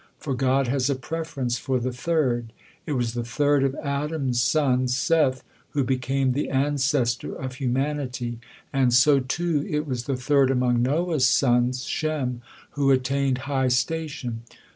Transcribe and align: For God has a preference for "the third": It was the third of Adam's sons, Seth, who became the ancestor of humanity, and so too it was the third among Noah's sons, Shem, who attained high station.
For 0.17 0.33
God 0.33 0.67
has 0.67 0.89
a 0.89 0.95
preference 0.95 1.59
for 1.59 1.79
"the 1.79 1.93
third": 1.93 2.53
It 2.87 2.93
was 2.93 3.13
the 3.13 3.23
third 3.23 3.61
of 3.63 3.75
Adam's 3.83 4.41
sons, 4.41 4.97
Seth, 4.97 5.43
who 5.73 5.83
became 5.83 6.31
the 6.31 6.49
ancestor 6.49 7.35
of 7.35 7.53
humanity, 7.61 8.39
and 8.73 8.91
so 8.95 9.19
too 9.19 9.63
it 9.69 9.85
was 9.85 10.05
the 10.05 10.17
third 10.17 10.49
among 10.49 10.81
Noah's 10.81 11.27
sons, 11.27 11.83
Shem, 11.83 12.41
who 12.71 12.89
attained 12.89 13.41
high 13.45 13.67
station. 13.67 14.41